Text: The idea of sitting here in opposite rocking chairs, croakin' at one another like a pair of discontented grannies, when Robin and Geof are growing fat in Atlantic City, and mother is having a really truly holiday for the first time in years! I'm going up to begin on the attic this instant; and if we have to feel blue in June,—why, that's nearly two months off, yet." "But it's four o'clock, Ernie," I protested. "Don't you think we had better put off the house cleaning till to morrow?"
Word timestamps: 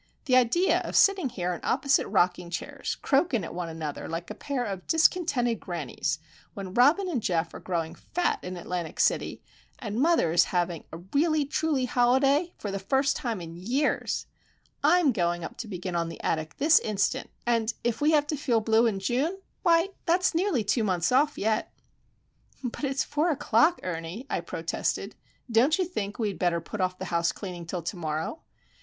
The 0.25 0.35
idea 0.35 0.79
of 0.79 0.95
sitting 0.95 1.29
here 1.29 1.53
in 1.53 1.59
opposite 1.63 2.07
rocking 2.07 2.49
chairs, 2.49 2.95
croakin' 3.03 3.43
at 3.43 3.53
one 3.53 3.69
another 3.69 4.09
like 4.09 4.31
a 4.31 4.33
pair 4.33 4.65
of 4.65 4.87
discontented 4.87 5.59
grannies, 5.59 6.17
when 6.55 6.73
Robin 6.73 7.07
and 7.07 7.21
Geof 7.21 7.53
are 7.53 7.59
growing 7.59 7.93
fat 7.93 8.43
in 8.43 8.57
Atlantic 8.57 8.99
City, 8.99 9.43
and 9.77 10.01
mother 10.01 10.31
is 10.31 10.45
having 10.45 10.85
a 10.91 10.97
really 11.13 11.45
truly 11.45 11.85
holiday 11.85 12.51
for 12.57 12.71
the 12.71 12.79
first 12.79 13.15
time 13.15 13.39
in 13.41 13.55
years! 13.55 14.25
I'm 14.83 15.11
going 15.11 15.43
up 15.43 15.55
to 15.57 15.67
begin 15.67 15.95
on 15.95 16.09
the 16.09 16.19
attic 16.23 16.57
this 16.57 16.79
instant; 16.79 17.29
and 17.45 17.71
if 17.83 18.01
we 18.01 18.09
have 18.09 18.25
to 18.25 18.35
feel 18.35 18.59
blue 18.59 18.87
in 18.87 18.97
June,—why, 18.99 19.89
that's 20.07 20.33
nearly 20.33 20.63
two 20.63 20.83
months 20.83 21.11
off, 21.11 21.37
yet." 21.37 21.71
"But 22.63 22.85
it's 22.85 23.03
four 23.03 23.29
o'clock, 23.29 23.79
Ernie," 23.83 24.25
I 24.31 24.39
protested. 24.39 25.13
"Don't 25.51 25.77
you 25.77 25.85
think 25.85 26.17
we 26.17 26.29
had 26.29 26.39
better 26.39 26.59
put 26.59 26.81
off 26.81 26.97
the 26.97 27.05
house 27.13 27.31
cleaning 27.31 27.67
till 27.67 27.83
to 27.83 27.95
morrow?" 27.95 28.41